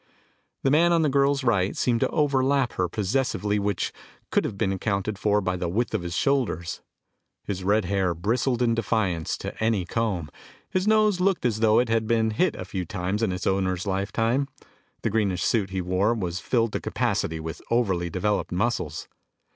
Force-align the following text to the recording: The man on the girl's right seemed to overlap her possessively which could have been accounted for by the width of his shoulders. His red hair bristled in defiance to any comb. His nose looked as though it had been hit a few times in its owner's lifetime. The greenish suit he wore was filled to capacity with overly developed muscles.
The 0.63 0.71
man 0.71 0.91
on 0.91 1.03
the 1.03 1.09
girl's 1.09 1.43
right 1.43 1.77
seemed 1.77 1.99
to 1.99 2.09
overlap 2.09 2.73
her 2.73 2.89
possessively 2.89 3.59
which 3.59 3.93
could 4.31 4.45
have 4.45 4.57
been 4.57 4.71
accounted 4.73 5.19
for 5.19 5.41
by 5.41 5.55
the 5.55 5.69
width 5.69 5.93
of 5.93 6.01
his 6.01 6.17
shoulders. 6.17 6.81
His 7.43 7.63
red 7.63 7.85
hair 7.85 8.15
bristled 8.15 8.63
in 8.63 8.73
defiance 8.73 9.37
to 9.37 9.53
any 9.63 9.85
comb. 9.85 10.31
His 10.71 10.87
nose 10.87 11.19
looked 11.19 11.45
as 11.45 11.59
though 11.59 11.77
it 11.77 11.89
had 11.89 12.07
been 12.07 12.31
hit 12.31 12.55
a 12.55 12.65
few 12.65 12.83
times 12.83 13.21
in 13.21 13.31
its 13.31 13.45
owner's 13.45 13.85
lifetime. 13.85 14.47
The 15.03 15.11
greenish 15.11 15.43
suit 15.43 15.69
he 15.69 15.81
wore 15.81 16.15
was 16.15 16.39
filled 16.39 16.73
to 16.73 16.79
capacity 16.81 17.39
with 17.39 17.61
overly 17.69 18.09
developed 18.09 18.51
muscles. 18.51 19.07